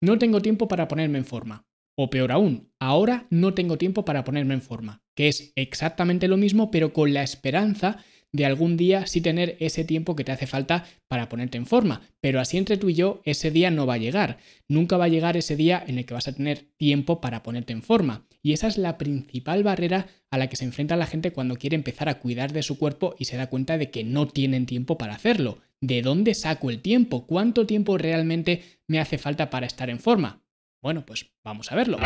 [0.00, 1.66] no tengo tiempo para ponerme en forma.
[1.96, 6.36] O peor aún, ahora no tengo tiempo para ponerme en forma, que es exactamente lo
[6.36, 7.98] mismo pero con la esperanza
[8.32, 12.02] de algún día sí tener ese tiempo que te hace falta para ponerte en forma.
[12.20, 14.38] Pero así entre tú y yo, ese día no va a llegar.
[14.68, 17.72] Nunca va a llegar ese día en el que vas a tener tiempo para ponerte
[17.72, 18.26] en forma.
[18.42, 21.76] Y esa es la principal barrera a la que se enfrenta la gente cuando quiere
[21.76, 24.98] empezar a cuidar de su cuerpo y se da cuenta de que no tienen tiempo
[24.98, 25.58] para hacerlo.
[25.80, 27.26] ¿De dónde saco el tiempo?
[27.26, 30.42] ¿Cuánto tiempo realmente me hace falta para estar en forma?
[30.82, 31.98] Bueno, pues vamos a verlo.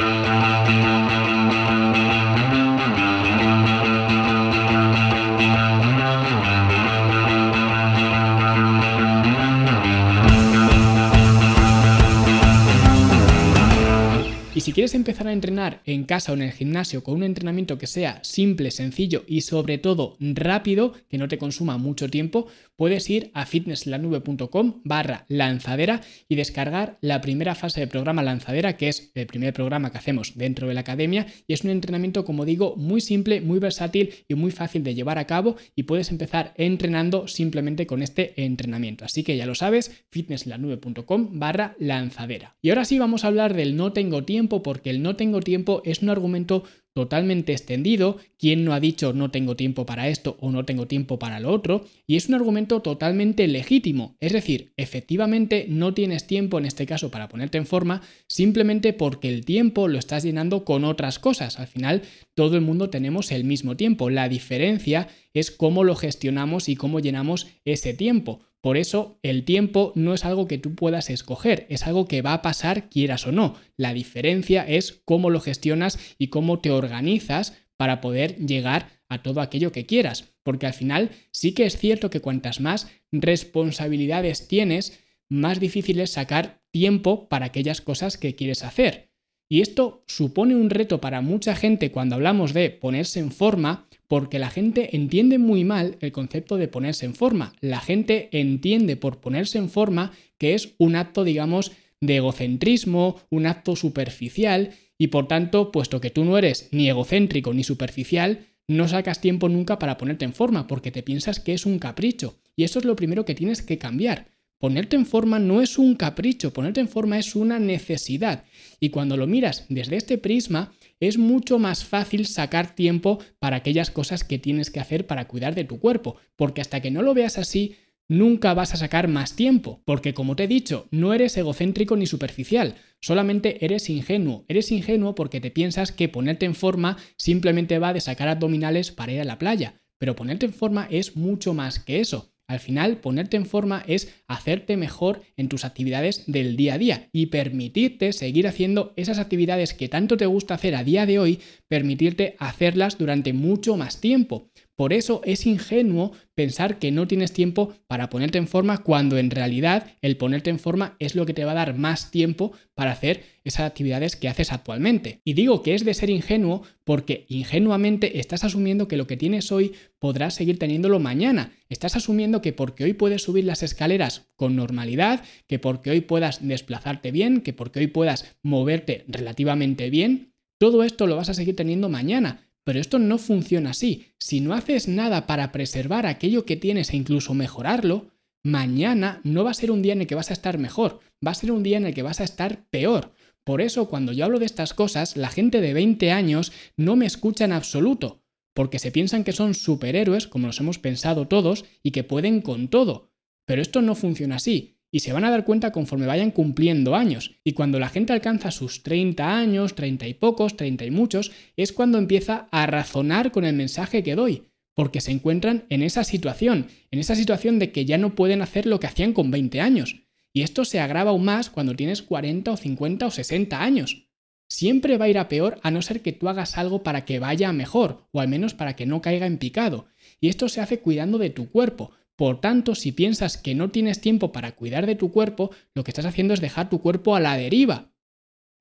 [14.73, 17.87] Si quieres empezar a entrenar en casa o en el gimnasio con un entrenamiento que
[17.87, 23.31] sea simple, sencillo y sobre todo rápido, que no te consuma mucho tiempo, puedes ir
[23.35, 29.27] a fitnesslanube.com barra lanzadera y descargar la primera fase del programa lanzadera, que es el
[29.27, 33.03] primer programa que hacemos dentro de la academia y es un entrenamiento, como digo, muy
[33.03, 37.87] simple, muy versátil y muy fácil de llevar a cabo y puedes empezar entrenando simplemente
[37.87, 39.05] con este entrenamiento.
[39.05, 42.57] Así que ya lo sabes, fitnesslanube.com barra lanzadera.
[42.63, 45.83] Y ahora sí vamos a hablar del no tengo tiempo porque el no tengo tiempo
[45.85, 50.51] es un argumento totalmente extendido, ¿quién no ha dicho no tengo tiempo para esto o
[50.51, 51.87] no tengo tiempo para lo otro?
[52.07, 57.11] Y es un argumento totalmente legítimo, es decir, efectivamente no tienes tiempo en este caso
[57.11, 61.59] para ponerte en forma simplemente porque el tiempo lo estás llenando con otras cosas.
[61.59, 62.03] Al final
[62.35, 67.01] todo el mundo tenemos el mismo tiempo, la diferencia es cómo lo gestionamos y cómo
[67.01, 68.41] llenamos ese tiempo.
[68.63, 72.33] Por eso el tiempo no es algo que tú puedas escoger, es algo que va
[72.33, 73.57] a pasar quieras o no.
[73.77, 79.41] La diferencia es cómo lo gestionas y cómo te organizas para poder llegar a todo
[79.41, 80.33] aquello que quieras.
[80.45, 86.13] Porque al final sí que es cierto que cuantas más responsabilidades tienes, más difícil es
[86.13, 89.11] sacar tiempo para aquellas cosas que quieres hacer.
[89.49, 94.39] Y esto supone un reto para mucha gente cuando hablamos de ponerse en forma, porque
[94.39, 97.55] la gente entiende muy mal el concepto de ponerse en forma.
[97.63, 103.47] La gente entiende por ponerse en forma que es un acto, digamos, de egocentrismo, un
[103.47, 108.87] acto superficial, y por tanto, puesto que tú no eres ni egocéntrico ni superficial, no
[108.87, 112.37] sacas tiempo nunca para ponerte en forma, porque te piensas que es un capricho.
[112.55, 114.27] Y eso es lo primero que tienes que cambiar.
[114.59, 118.45] Ponerte en forma no es un capricho, ponerte en forma es una necesidad.
[118.79, 123.91] Y cuando lo miras desde este prisma, es mucho más fácil sacar tiempo para aquellas
[123.91, 127.13] cosas que tienes que hacer para cuidar de tu cuerpo, porque hasta que no lo
[127.13, 127.75] veas así,
[128.07, 132.07] nunca vas a sacar más tiempo, porque como te he dicho, no eres egocéntrico ni
[132.07, 134.45] superficial, solamente eres ingenuo.
[134.47, 139.11] Eres ingenuo porque te piensas que ponerte en forma simplemente va de sacar abdominales para
[139.11, 142.32] ir a la playa, pero ponerte en forma es mucho más que eso.
[142.53, 147.09] Al final, ponerte en forma es hacerte mejor en tus actividades del día a día
[147.11, 151.41] y permitirte seguir haciendo esas actividades que tanto te gusta hacer a día de hoy,
[151.67, 154.51] permitirte hacerlas durante mucho más tiempo.
[154.77, 159.31] Por eso es ingenuo pensar que no tienes tiempo para ponerte en forma cuando en
[159.31, 162.93] realidad el ponerte en forma es lo que te va a dar más tiempo para
[162.93, 165.21] hacer esas actividades que haces actualmente.
[165.25, 169.53] Y digo que es de ser ingenuo porque ingenuamente estás asumiendo que lo que tienes
[169.53, 171.53] hoy podrás seguir teniéndolo mañana.
[171.69, 176.47] Estás asumiendo que porque hoy puedes subir las escaleras con normalidad, que porque hoy puedas
[176.47, 181.57] desplazarte bien, que porque hoy puedas moverte relativamente bien, todo esto lo vas a seguir
[181.57, 184.15] teniendo mañana, pero esto no funciona así.
[184.19, 188.11] Si no haces nada para preservar aquello que tienes e incluso mejorarlo,
[188.45, 191.33] mañana no va a ser un día en el que vas a estar mejor, va
[191.33, 193.13] a ser un día en el que vas a estar peor.
[193.45, 197.07] Por eso cuando yo hablo de estas cosas, la gente de 20 años no me
[197.07, 198.23] escucha en absoluto,
[198.55, 202.69] porque se piensan que son superhéroes, como los hemos pensado todos, y que pueden con
[202.69, 203.11] todo.
[203.47, 207.33] Pero esto no funciona así y se van a dar cuenta conforme vayan cumpliendo años.
[207.43, 211.73] Y cuando la gente alcanza sus 30 años, 30 y pocos, 30 y muchos, es
[211.73, 214.45] cuando empieza a razonar con el mensaje que doy,
[214.75, 218.67] porque se encuentran en esa situación, en esa situación de que ya no pueden hacer
[218.67, 220.03] lo que hacían con 20 años.
[220.35, 224.09] Y esto se agrava aún más cuando tienes 40 o 50 o 60 años.
[224.49, 227.19] Siempre va a ir a peor a no ser que tú hagas algo para que
[227.19, 229.87] vaya mejor, o al menos para que no caiga en picado.
[230.21, 231.93] Y esto se hace cuidando de tu cuerpo,
[232.23, 235.91] por tanto, si piensas que no tienes tiempo para cuidar de tu cuerpo, lo que
[235.91, 237.91] estás haciendo es dejar tu cuerpo a la deriva.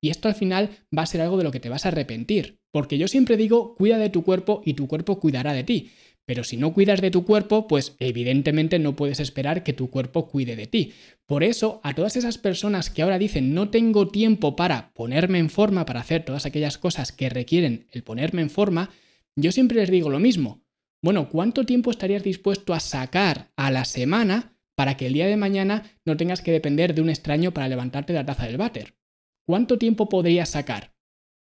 [0.02, 2.58] Y esto al final va a ser algo de lo que te vas a arrepentir.
[2.72, 5.92] Porque yo siempre digo, cuida de tu cuerpo y tu cuerpo cuidará de ti.
[6.26, 10.26] Pero si no cuidas de tu cuerpo, pues evidentemente no puedes esperar que tu cuerpo
[10.26, 10.94] cuide de ti.
[11.24, 15.50] Por eso, a todas esas personas que ahora dicen no tengo tiempo para ponerme en
[15.50, 18.90] forma, para hacer todas aquellas cosas que requieren el ponerme en forma,
[19.36, 20.64] yo siempre les digo lo mismo.
[21.02, 25.36] Bueno, ¿cuánto tiempo estarías dispuesto a sacar a la semana para que el día de
[25.36, 28.94] mañana no tengas que depender de un extraño para levantarte de la taza del váter?
[29.46, 30.94] ¿cuánto tiempo podrías sacar?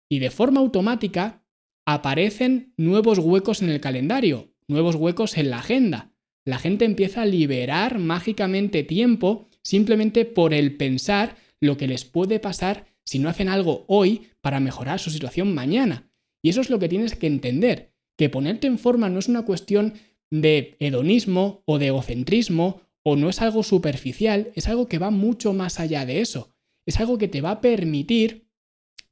[0.10, 1.46] Y de forma automática
[1.86, 6.14] aparecen nuevos huecos en el calendario, nuevos huecos en la agenda.
[6.46, 12.40] La gente empieza a liberar mágicamente tiempo simplemente por el pensar lo que les puede
[12.40, 16.10] pasar si no hacen algo hoy para mejorar su situación mañana.
[16.42, 19.46] Y eso es lo que tienes que entender, que ponerte en forma no es una
[19.46, 19.94] cuestión
[20.32, 25.54] de hedonismo o de egocentrismo o no es algo superficial, es algo que va mucho
[25.54, 26.50] más allá de eso.
[26.86, 28.48] Es algo que te va a permitir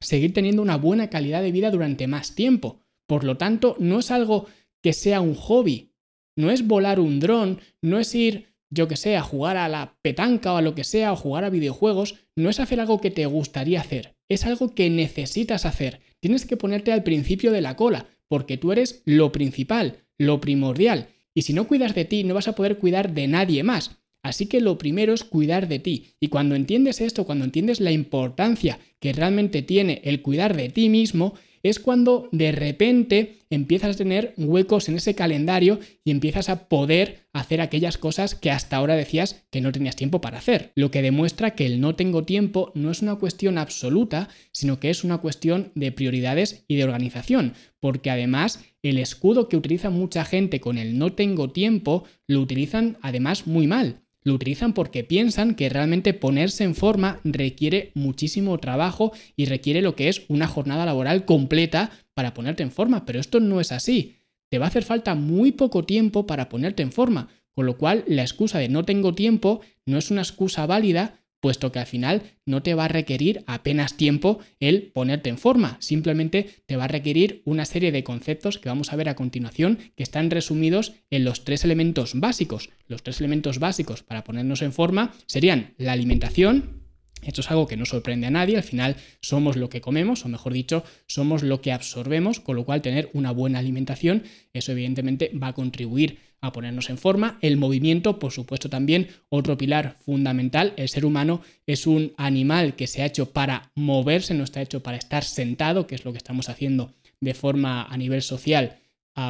[0.00, 2.80] seguir teniendo una buena calidad de vida durante más tiempo.
[3.06, 4.46] Por lo tanto, no es algo
[4.82, 5.92] que sea un hobby,
[6.36, 9.96] no es volar un dron, no es ir, yo que sé, a jugar a la
[10.02, 13.10] petanca o a lo que sea, o jugar a videojuegos, no es hacer algo que
[13.10, 16.00] te gustaría hacer, es algo que necesitas hacer.
[16.20, 21.08] Tienes que ponerte al principio de la cola, porque tú eres lo principal, lo primordial.
[21.34, 23.98] Y si no cuidas de ti, no vas a poder cuidar de nadie más.
[24.22, 26.14] Así que lo primero es cuidar de ti.
[26.18, 30.88] Y cuando entiendes esto, cuando entiendes la importancia que realmente tiene el cuidar de ti
[30.88, 36.68] mismo, es cuando de repente empiezas a tener huecos en ese calendario y empiezas a
[36.68, 40.72] poder hacer aquellas cosas que hasta ahora decías que no tenías tiempo para hacer.
[40.74, 44.90] Lo que demuestra que el no tengo tiempo no es una cuestión absoluta, sino que
[44.90, 50.24] es una cuestión de prioridades y de organización, porque además el escudo que utiliza mucha
[50.24, 54.01] gente con el no tengo tiempo lo utilizan además muy mal.
[54.24, 59.96] Lo utilizan porque piensan que realmente ponerse en forma requiere muchísimo trabajo y requiere lo
[59.96, 64.18] que es una jornada laboral completa para ponerte en forma, pero esto no es así.
[64.48, 68.04] Te va a hacer falta muy poco tiempo para ponerte en forma, con lo cual
[68.06, 72.22] la excusa de no tengo tiempo no es una excusa válida puesto que al final
[72.46, 76.88] no te va a requerir apenas tiempo el ponerte en forma, simplemente te va a
[76.88, 81.24] requerir una serie de conceptos que vamos a ver a continuación que están resumidos en
[81.24, 82.70] los tres elementos básicos.
[82.86, 86.84] Los tres elementos básicos para ponernos en forma serían la alimentación,
[87.22, 90.28] esto es algo que no sorprende a nadie, al final somos lo que comemos, o
[90.28, 94.22] mejor dicho, somos lo que absorbemos, con lo cual tener una buena alimentación,
[94.52, 97.38] eso evidentemente va a contribuir a ponernos en forma.
[97.40, 100.74] El movimiento, por supuesto, también otro pilar fundamental.
[100.76, 104.82] El ser humano es un animal que se ha hecho para moverse, no está hecho
[104.82, 108.78] para estar sentado, que es lo que estamos haciendo de forma a nivel social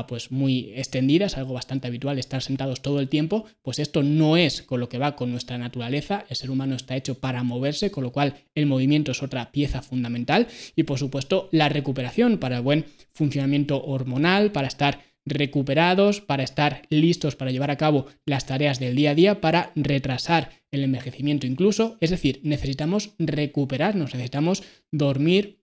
[0.06, 4.36] pues muy extendida, es algo bastante habitual estar sentados todo el tiempo, pues esto no
[4.36, 7.90] es con lo que va con nuestra naturaleza, el ser humano está hecho para moverse,
[7.90, 12.58] con lo cual el movimiento es otra pieza fundamental y por supuesto la recuperación para
[12.58, 18.46] el buen funcionamiento hormonal, para estar recuperados para estar listos para llevar a cabo las
[18.46, 21.96] tareas del día a día, para retrasar el envejecimiento incluso.
[22.00, 25.62] Es decir, necesitamos recuperarnos, necesitamos dormir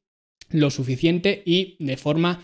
[0.49, 2.43] lo suficiente y de forma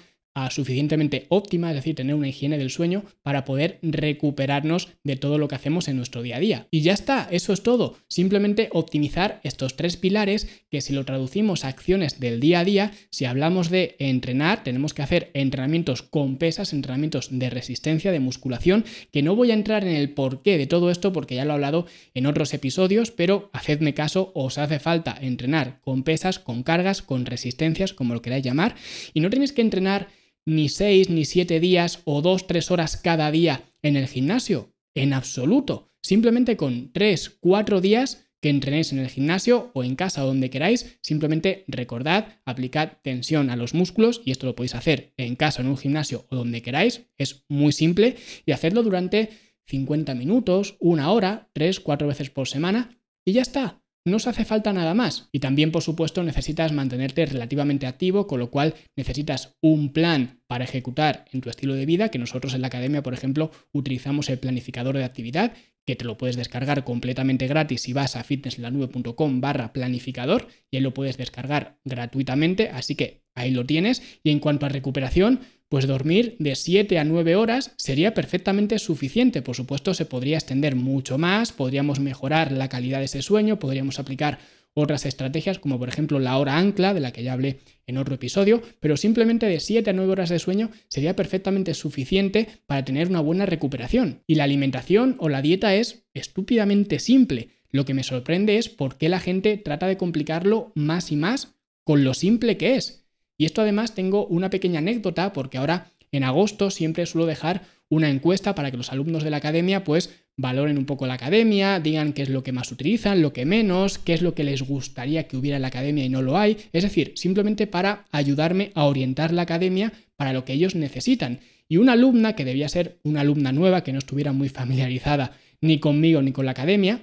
[0.49, 5.47] suficientemente óptima, es decir, tener una higiene del sueño para poder recuperarnos de todo lo
[5.47, 6.67] que hacemos en nuestro día a día.
[6.71, 7.97] Y ya está, eso es todo.
[8.07, 12.91] Simplemente optimizar estos tres pilares que si lo traducimos a acciones del día a día,
[13.09, 18.85] si hablamos de entrenar, tenemos que hacer entrenamientos con pesas, entrenamientos de resistencia, de musculación,
[19.11, 21.55] que no voy a entrar en el porqué de todo esto porque ya lo he
[21.55, 27.01] hablado en otros episodios, pero hacedme caso, os hace falta entrenar con pesas, con cargas,
[27.01, 28.75] con resistencias, como lo queráis llamar,
[29.13, 30.07] y no tenéis que entrenar
[30.45, 34.73] ni seis ni siete días o dos, tres horas cada día en el gimnasio.
[34.95, 35.91] En absoluto.
[36.01, 40.51] Simplemente con tres, cuatro días que entrenéis en el gimnasio o en casa o donde
[40.51, 45.63] queráis, simplemente recordad, aplicad tensión a los músculos y esto lo podéis hacer en casa,
[45.63, 49.29] en un gimnasio o donde queráis, es muy simple y hacerlo durante
[49.65, 53.84] 50 minutos, una hora, tres, cuatro veces por semana y ya está.
[54.07, 55.29] No os hace falta nada más.
[55.31, 60.63] Y también, por supuesto, necesitas mantenerte relativamente activo, con lo cual necesitas un plan para
[60.63, 64.37] ejecutar en tu estilo de vida, que nosotros en la academia, por ejemplo, utilizamos el
[64.37, 65.53] planificador de actividad,
[65.87, 70.83] que te lo puedes descargar completamente gratis si vas a fitnesslanube.com barra planificador y ahí
[70.83, 74.19] lo puedes descargar gratuitamente, así que ahí lo tienes.
[74.23, 75.41] Y en cuanto a recuperación,
[75.75, 79.41] pues dormir de 7 a 9 horas sería perfectamente suficiente.
[79.41, 83.99] Por supuesto, se podría extender mucho más, podríamos mejorar la calidad de ese sueño, podríamos
[83.99, 84.39] aplicar
[84.73, 88.15] otras estrategias como por ejemplo la hora ancla, de la que ya hablé en otro
[88.15, 93.09] episodio, pero simplemente de 7 a 9 horas de sueño sería perfectamente suficiente para tener
[93.09, 94.21] una buena recuperación.
[94.27, 97.49] Y la alimentación o la dieta es estúpidamente simple.
[97.69, 101.57] Lo que me sorprende es por qué la gente trata de complicarlo más y más
[101.83, 103.04] con lo simple que es.
[103.37, 108.09] Y esto además tengo una pequeña anécdota porque ahora en agosto siempre suelo dejar una
[108.09, 112.13] encuesta para que los alumnos de la academia pues valoren un poco la academia, digan
[112.13, 115.27] qué es lo que más utilizan, lo que menos, qué es lo que les gustaría
[115.27, 116.57] que hubiera en la academia y no lo hay.
[116.73, 121.39] Es decir, simplemente para ayudarme a orientar la academia para lo que ellos necesitan.
[121.67, 125.79] Y una alumna, que debía ser una alumna nueva, que no estuviera muy familiarizada ni
[125.79, 127.01] conmigo ni con la academia,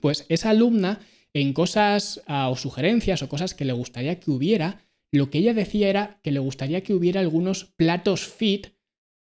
[0.00, 1.00] pues esa alumna
[1.32, 5.54] en cosas ah, o sugerencias o cosas que le gustaría que hubiera, lo que ella
[5.54, 8.68] decía era que le gustaría que hubiera algunos platos fit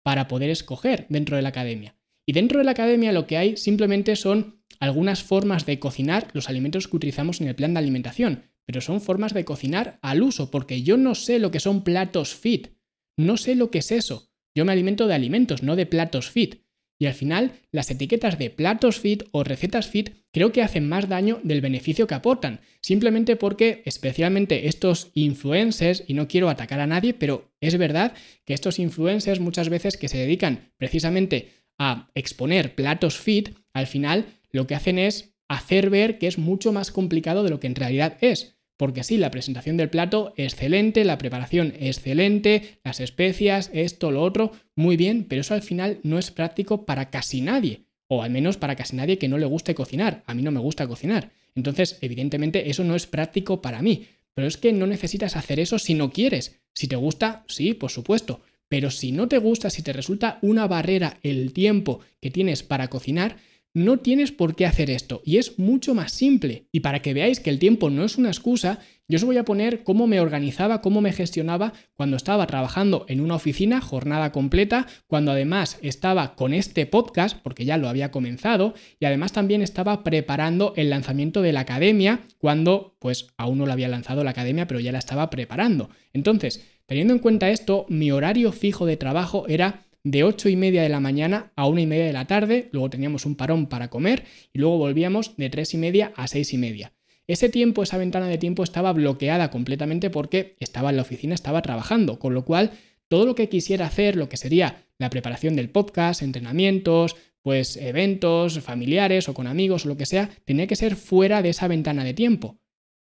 [0.05, 1.97] para poder escoger dentro de la academia.
[2.27, 6.49] Y dentro de la academia lo que hay simplemente son algunas formas de cocinar los
[6.49, 10.51] alimentos que utilizamos en el plan de alimentación, pero son formas de cocinar al uso,
[10.51, 12.69] porque yo no sé lo que son platos fit,
[13.17, 14.31] no sé lo que es eso.
[14.57, 16.64] Yo me alimento de alimentos, no de platos fit.
[17.05, 21.07] Y al final, las etiquetas de platos fit o recetas fit creo que hacen más
[21.07, 26.87] daño del beneficio que aportan, simplemente porque especialmente estos influencers, y no quiero atacar a
[26.87, 28.15] nadie, pero es verdad
[28.47, 34.25] que estos influencers muchas veces que se dedican precisamente a exponer platos fit, al final
[34.51, 37.75] lo que hacen es hacer ver que es mucho más complicado de lo que en
[37.75, 38.57] realidad es.
[38.85, 44.53] Porque sí, la presentación del plato excelente, la preparación excelente, las especias, esto, lo otro,
[44.77, 48.59] muy bien, pero eso al final no es práctico para casi nadie, o al menos
[48.59, 50.23] para casi nadie que no le guste cocinar.
[50.27, 51.31] A mí no me gusta cocinar.
[51.55, 54.07] Entonces, evidentemente, eso no es práctico para mí.
[54.35, 56.61] Pero es que no necesitas hacer eso si no quieres.
[56.75, 58.43] Si te gusta, sí, por supuesto.
[58.69, 62.89] Pero si no te gusta, si te resulta una barrera el tiempo que tienes para
[62.89, 63.39] cocinar,
[63.75, 66.69] no tienes por qué hacer esto y es mucho más simple.
[66.71, 68.79] Y para que veáis que el tiempo no es una excusa,
[69.09, 73.21] yo os voy a poner cómo me organizaba, cómo me gestionaba cuando estaba trabajando en
[73.21, 78.75] una oficina, jornada completa, cuando además estaba con este podcast, porque ya lo había comenzado,
[78.99, 83.73] y además también estaba preparando el lanzamiento de la academia, cuando pues aún no lo
[83.73, 85.91] había lanzado la academia, pero ya la estaba preparando.
[86.15, 90.83] Entonces, teniendo en cuenta esto, mi horario fijo de trabajo era de 8 y media
[90.83, 93.89] de la mañana a 1 y media de la tarde, luego teníamos un parón para
[93.89, 96.93] comer y luego volvíamos de 3 y media a 6 y media.
[97.27, 101.63] Ese tiempo, esa ventana de tiempo estaba bloqueada completamente porque estaba en la oficina, estaba
[101.63, 102.73] trabajando, con lo cual
[103.09, 108.61] todo lo que quisiera hacer, lo que sería la preparación del podcast, entrenamientos, pues eventos
[108.61, 112.05] familiares o con amigos o lo que sea, tenía que ser fuera de esa ventana
[112.05, 112.59] de tiempo.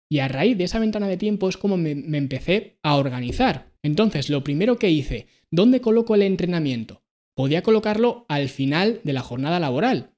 [0.09, 3.73] Y a raíz de esa ventana de tiempo es como me, me empecé a organizar.
[3.83, 7.05] Entonces, lo primero que hice, ¿dónde coloco el entrenamiento?
[7.35, 10.11] Podía colocarlo al final de la jornada laboral.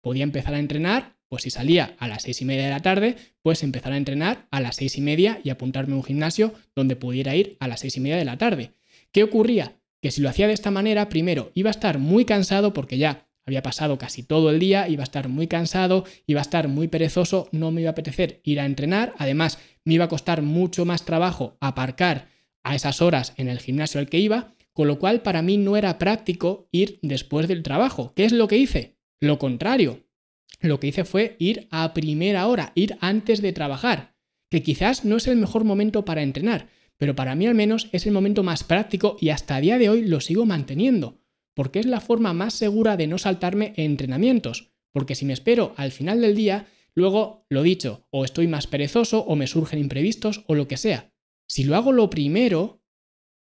[0.00, 3.16] Podía empezar a entrenar, pues si salía a las seis y media de la tarde,
[3.42, 6.96] pues empezar a entrenar a las seis y media y apuntarme a un gimnasio donde
[6.96, 8.72] pudiera ir a las seis y media de la tarde.
[9.12, 9.76] ¿Qué ocurría?
[10.00, 13.28] Que si lo hacía de esta manera, primero iba a estar muy cansado porque ya
[13.44, 16.86] había pasado casi todo el día, iba a estar muy cansado, iba a estar muy
[16.86, 20.84] perezoso, no me iba a apetecer ir a entrenar, además me iba a costar mucho
[20.84, 22.28] más trabajo aparcar
[22.62, 25.78] a esas horas en el gimnasio al que iba, con lo cual para mí no
[25.78, 28.12] era práctico ir después del trabajo.
[28.14, 28.98] ¿Qué es lo que hice?
[29.20, 30.06] Lo contrario.
[30.60, 34.14] Lo que hice fue ir a primera hora, ir antes de trabajar,
[34.50, 36.68] que quizás no es el mejor momento para entrenar,
[36.98, 39.88] pero para mí al menos es el momento más práctico y hasta a día de
[39.88, 41.22] hoy lo sigo manteniendo,
[41.54, 45.90] porque es la forma más segura de no saltarme entrenamientos, porque si me espero al
[45.90, 50.54] final del día, luego, lo dicho, o estoy más perezoso o me surgen imprevistos o
[50.54, 51.14] lo que sea.
[51.48, 52.82] Si lo hago lo primero,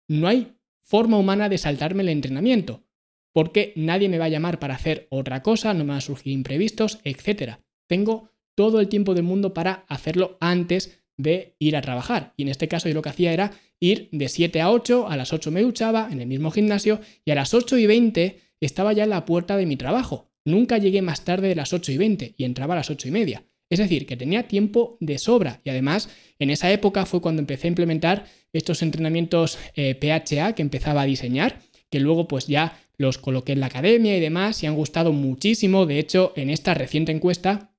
[0.07, 0.56] no hay
[0.87, 2.85] forma humana de saltarme el entrenamiento,
[3.33, 6.31] porque nadie me va a llamar para hacer otra cosa, no me van a surgir
[6.31, 7.57] imprevistos, etc.
[7.87, 12.33] Tengo todo el tiempo del mundo para hacerlo antes de ir a trabajar.
[12.37, 13.51] Y en este caso yo lo que hacía era
[13.81, 17.31] ir de 7 a 8, a las 8 me duchaba en el mismo gimnasio y
[17.31, 20.31] a las 8 y 20 estaba ya en la puerta de mi trabajo.
[20.45, 23.11] Nunca llegué más tarde de las 8 y 20 y entraba a las 8 y
[23.11, 23.43] media.
[23.69, 26.09] Es decir, que tenía tiempo de sobra y además
[26.39, 31.05] en esa época fue cuando empecé a implementar estos entrenamientos PHA eh, que empezaba a
[31.05, 31.59] diseñar,
[31.89, 35.85] que luego pues ya los coloqué en la academia y demás y han gustado muchísimo.
[35.85, 37.71] De hecho, en esta reciente encuesta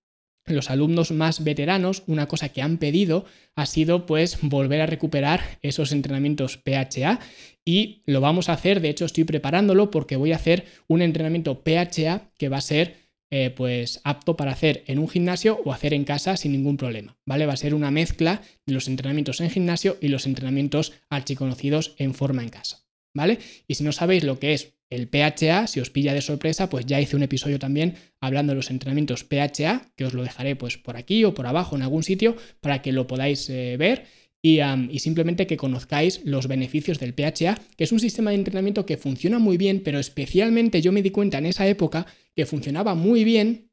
[0.46, 5.40] los alumnos más veteranos, una cosa que han pedido ha sido pues volver a recuperar
[5.62, 7.20] esos entrenamientos PHA
[7.64, 11.62] y lo vamos a hacer, de hecho estoy preparándolo porque voy a hacer un entrenamiento
[11.62, 15.92] PHA que va a ser eh, pues apto para hacer en un gimnasio o hacer
[15.92, 17.46] en casa sin ningún problema, ¿vale?
[17.46, 22.14] Va a ser una mezcla de los entrenamientos en gimnasio y los entrenamientos archiconocidos en
[22.14, 23.38] forma en casa, ¿vale?
[23.66, 26.86] Y si no sabéis lo que es el PHA, si os pilla de sorpresa, pues
[26.86, 30.78] ya hice un episodio también hablando de los entrenamientos PHA, que os lo dejaré pues
[30.78, 34.06] por aquí o por abajo en algún sitio para que lo podáis eh, ver
[34.40, 34.60] y,
[34.98, 39.38] simplemente que conozcáis los beneficios del PHA, que es un sistema de entrenamiento que funciona
[39.38, 43.70] muy bien, pero especialmente yo me di cuenta en esa época que funcionaba muy bien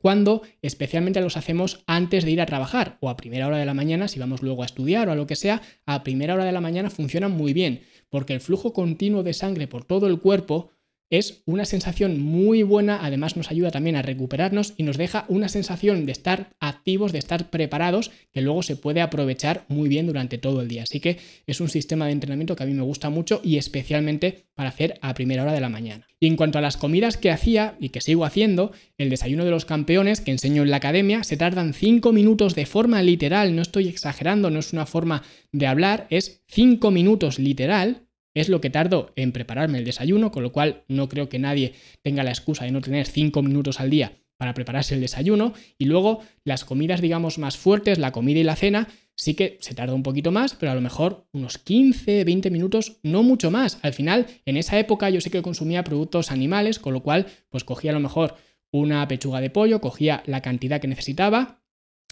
[0.00, 3.74] cuando especialmente los hacemos antes de ir a trabajar o a primera hora de la
[3.74, 6.52] mañana, si vamos luego a estudiar o a lo que sea, a primera hora de
[6.52, 10.70] la mañana funcionan muy bien, porque el flujo continuo de sangre por todo el cuerpo
[11.10, 15.48] es una sensación muy buena, además nos ayuda también a recuperarnos y nos deja una
[15.48, 20.38] sensación de estar activos, de estar preparados, que luego se puede aprovechar muy bien durante
[20.38, 20.84] todo el día.
[20.84, 24.46] Así que es un sistema de entrenamiento que a mí me gusta mucho y especialmente
[24.54, 26.06] para hacer a primera hora de la mañana.
[26.20, 29.50] Y en cuanto a las comidas que hacía y que sigo haciendo, el desayuno de
[29.50, 33.62] los campeones que enseño en la academia se tardan 5 minutos de forma literal, no
[33.62, 38.03] estoy exagerando, no es una forma de hablar, es 5 minutos literal
[38.34, 41.74] es lo que tardo en prepararme el desayuno, con lo cual no creo que nadie
[42.02, 45.54] tenga la excusa de no tener 5 minutos al día para prepararse el desayuno.
[45.78, 49.74] Y luego las comidas, digamos, más fuertes, la comida y la cena, sí que se
[49.74, 53.78] tarda un poquito más, pero a lo mejor unos 15, 20 minutos, no mucho más.
[53.82, 57.64] Al final, en esa época yo sí que consumía productos animales, con lo cual, pues
[57.64, 58.36] cogía a lo mejor
[58.72, 61.62] una pechuga de pollo, cogía la cantidad que necesitaba,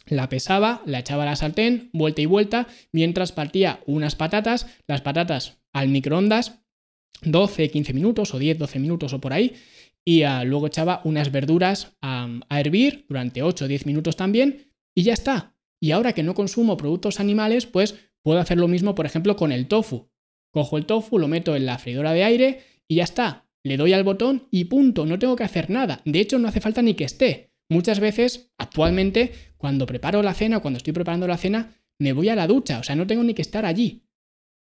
[0.07, 5.01] la pesaba, la echaba a la sartén, vuelta y vuelta, mientras partía unas patatas, las
[5.01, 6.63] patatas al microondas
[7.23, 9.55] 12, 15 minutos o 10, 12 minutos o por ahí,
[10.05, 15.05] y ah, luego echaba unas verduras a, hervir durante 8 o 10 minutos también, y
[15.05, 15.55] ya está.
[15.81, 19.53] Y ahora que no consumo productos animales, pues puedo hacer lo mismo, por ejemplo, con
[19.53, 20.11] el tofu.
[20.53, 23.49] Cojo el tofu, lo meto en la freidora de aire y ya está.
[23.65, 26.03] Le doy al botón y punto, no tengo que hacer nada.
[26.05, 27.53] De hecho, no hace falta ni que esté.
[27.71, 32.37] Muchas veces, actualmente, cuando preparo la cena, cuando estoy preparando la cena, me voy a
[32.37, 34.03] la ducha, o sea, no tengo ni que estar allí.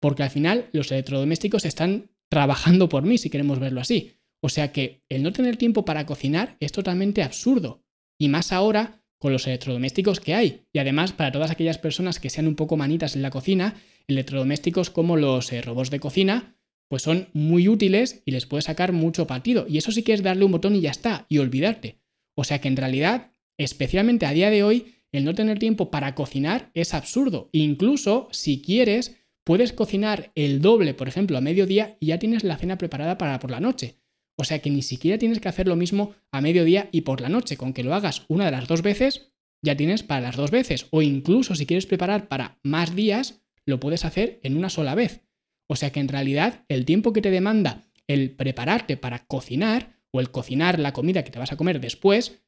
[0.05, 4.19] Porque al final los electrodomésticos están trabajando por mí, si queremos verlo así.
[4.43, 7.87] O sea que el no tener tiempo para cocinar es totalmente absurdo.
[8.21, 10.67] Y más ahora con los electrodomésticos que hay.
[10.75, 14.91] Y además, para todas aquellas personas que sean un poco manitas en la cocina, electrodomésticos
[14.91, 16.55] como los eh, robots de cocina,
[16.91, 19.65] pues son muy útiles y les puedes sacar mucho partido.
[19.67, 22.03] Y eso sí que es darle un botón y ya está, y olvidarte.
[22.37, 26.15] O sea que en realidad, especialmente a día de hoy, el no tener tiempo para
[26.15, 27.49] cocinar es absurdo.
[27.53, 32.57] Incluso si quieres, puedes cocinar el doble, por ejemplo, a mediodía y ya tienes la
[32.57, 34.01] cena preparada para por la noche.
[34.37, 37.29] O sea que ni siquiera tienes que hacer lo mismo a mediodía y por la
[37.29, 37.57] noche.
[37.57, 39.33] Con que lo hagas una de las dos veces,
[39.63, 40.87] ya tienes para las dos veces.
[40.91, 45.23] O incluso si quieres preparar para más días, lo puedes hacer en una sola vez.
[45.69, 50.21] O sea que en realidad el tiempo que te demanda el prepararte para cocinar o
[50.21, 52.43] el cocinar la comida que te vas a comer después,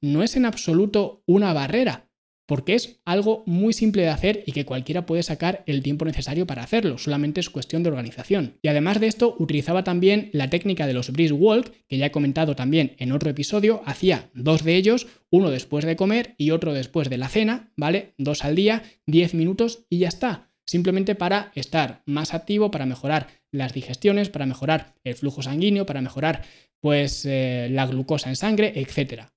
[0.00, 2.10] no es en absoluto una barrera,
[2.52, 6.46] porque es algo muy simple de hacer y que cualquiera puede sacar el tiempo necesario
[6.46, 8.58] para hacerlo, solamente es cuestión de organización.
[8.60, 12.10] Y además de esto, utilizaba también la técnica de los brisk walk, que ya he
[12.10, 16.74] comentado también en otro episodio, hacía dos de ellos, uno después de comer y otro
[16.74, 18.12] después de la cena, ¿vale?
[18.18, 23.28] Dos al día, 10 minutos y ya está simplemente para estar más activo, para mejorar
[23.50, 26.42] las digestiones, para mejorar el flujo sanguíneo, para mejorar
[26.80, 29.30] pues eh, la glucosa en sangre, etc.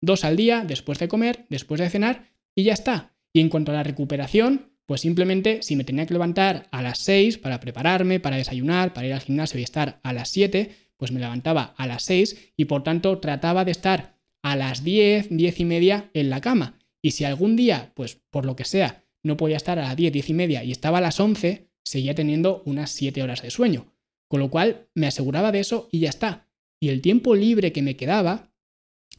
[0.00, 3.14] Dos al día, después de comer, después de cenar y ya está.
[3.32, 6.98] Y en cuanto a la recuperación, pues simplemente si me tenía que levantar a las
[6.98, 11.12] 6 para prepararme, para desayunar, para ir al gimnasio y estar a las 7, pues
[11.12, 15.60] me levantaba a las 6 y por tanto trataba de estar a las 10, 10
[15.60, 16.78] y media en la cama.
[17.02, 20.12] Y si algún día, pues por lo que sea, no podía estar a las 10,
[20.12, 23.92] 10 y media y estaba a las 11, seguía teniendo unas 7 horas de sueño.
[24.28, 26.48] Con lo cual me aseguraba de eso y ya está.
[26.80, 28.52] Y el tiempo libre que me quedaba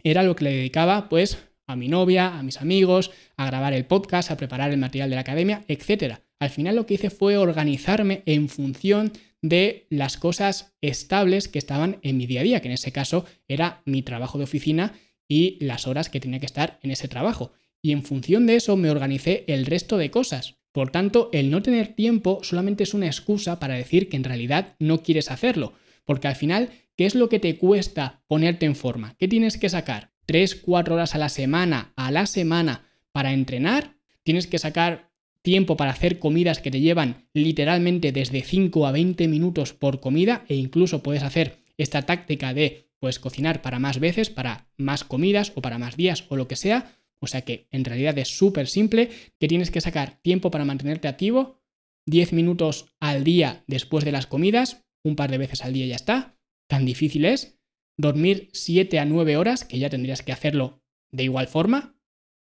[0.04, 1.38] era lo que le dedicaba pues
[1.71, 5.15] a mi novia, a mis amigos, a grabar el podcast, a preparar el material de
[5.15, 6.19] la academia, etc.
[6.39, 11.97] Al final lo que hice fue organizarme en función de las cosas estables que estaban
[12.03, 14.93] en mi día a día, que en ese caso era mi trabajo de oficina
[15.27, 17.51] y las horas que tenía que estar en ese trabajo.
[17.81, 20.57] Y en función de eso me organicé el resto de cosas.
[20.71, 24.75] Por tanto, el no tener tiempo solamente es una excusa para decir que en realidad
[24.79, 25.73] no quieres hacerlo,
[26.05, 26.69] porque al final
[27.01, 29.15] ¿Qué es lo que te cuesta ponerte en forma?
[29.17, 30.11] ¿Qué tienes que sacar?
[30.27, 33.97] ¿3, 4 horas a la semana, a la semana para entrenar?
[34.23, 39.27] ¿Tienes que sacar tiempo para hacer comidas que te llevan literalmente desde 5 a 20
[39.27, 44.29] minutos por comida e incluso puedes hacer esta táctica de pues cocinar para más veces,
[44.29, 46.95] para más comidas o para más días o lo que sea.
[47.19, 51.07] O sea que en realidad es súper simple que tienes que sacar tiempo para mantenerte
[51.07, 51.60] activo,
[52.05, 55.95] 10 minutos al día después de las comidas, un par de veces al día ya
[55.95, 57.60] está, tan difícil es
[58.01, 61.95] dormir 7 a 9 horas, que ya tendrías que hacerlo de igual forma.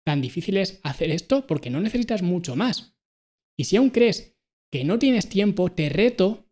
[0.05, 2.95] Tan difícil es hacer esto porque no necesitas mucho más.
[3.57, 4.37] Y si aún crees
[4.71, 6.47] que no tienes tiempo, te reto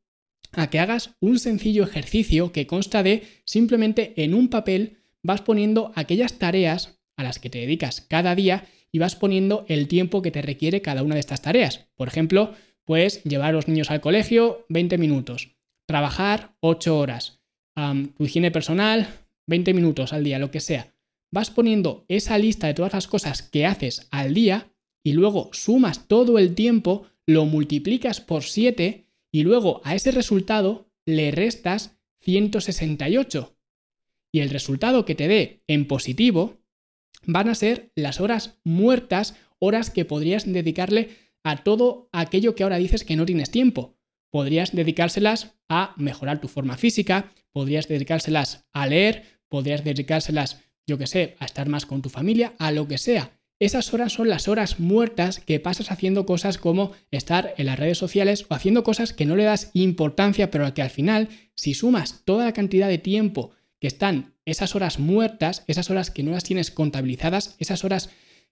[0.51, 5.91] a que hagas un sencillo ejercicio que consta de simplemente en un papel vas poniendo
[5.95, 10.31] aquellas tareas a las que te dedicas cada día y vas poniendo el tiempo que
[10.31, 11.89] te requiere cada una de estas tareas.
[11.95, 12.53] Por ejemplo,
[12.85, 17.36] puedes llevar a los niños al colegio 20 minutos, trabajar 8 horas,
[18.17, 19.07] tu higiene personal,
[19.47, 20.93] 20 minutos al día, lo que sea.
[21.31, 24.71] Vas poniendo esa lista de todas las cosas que haces al día
[25.03, 30.89] y luego sumas todo el tiempo, lo multiplicas por 7 y luego a ese resultado
[31.05, 33.55] le restas 168.
[34.31, 36.57] Y el resultado que te dé en positivo
[37.25, 41.09] van a ser las horas muertas, horas que podrías dedicarle
[41.43, 43.96] a todo aquello que ahora dices que no tienes tiempo.
[44.31, 51.07] Podrías dedicárselas a mejorar tu forma física, podrías dedicárselas a leer, podrías dedicárselas, yo que
[51.07, 53.37] sé, a estar más con tu familia, a lo que sea.
[53.59, 57.97] Esas horas son las horas muertas que pasas haciendo cosas como estar en las redes
[57.97, 62.21] sociales o haciendo cosas que no le das importancia, pero que al final, si sumas
[62.23, 66.43] toda la cantidad de tiempo que están esas horas muertas, esas horas que no las
[66.43, 68.11] tienes contabilizadas, esas horas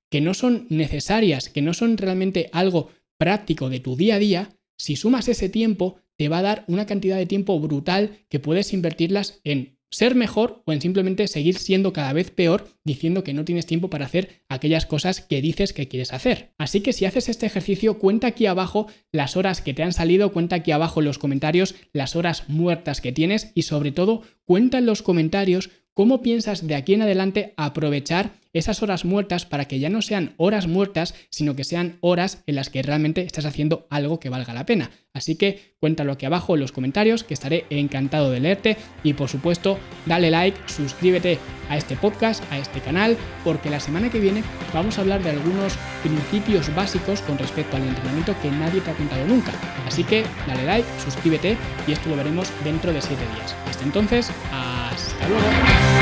[0.10, 4.50] que no son necesarias, que no son realmente algo práctico de tu día a día,
[4.78, 8.74] si sumas ese tiempo, te va a dar una cantidad de tiempo brutal que puedes
[8.74, 13.46] invertirlas en ser mejor o en simplemente seguir siendo cada vez peor diciendo que no
[13.46, 16.52] tienes tiempo para hacer aquellas cosas que dices que quieres hacer.
[16.58, 20.34] Así que si haces este ejercicio, cuenta aquí abajo las horas que te han salido,
[20.34, 24.80] cuenta aquí abajo en los comentarios las horas muertas que tienes y sobre todo cuenta
[24.80, 29.80] en los comentarios cómo piensas de aquí en adelante aprovechar esas horas muertas para que
[29.80, 33.86] ya no sean horas muertas, sino que sean horas en las que realmente estás haciendo
[33.90, 34.92] algo que valga la pena.
[35.14, 39.30] Así que cuéntalo aquí abajo en los comentarios, que estaré encantado de leerte y por
[39.30, 41.38] supuesto dale like, suscríbete
[41.70, 45.32] a este podcast, a este canal, porque la semana que viene vamos a hablar de
[45.32, 49.52] algunos principios básicos con respecto al entrenamiento que nadie te ha contado nunca.
[49.86, 53.56] Así que dale like, suscríbete y esto lo veremos dentro de 7 días.
[53.68, 55.95] Hasta entonces, hasta luego.